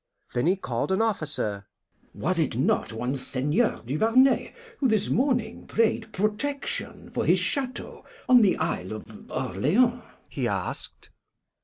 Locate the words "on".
8.27-8.41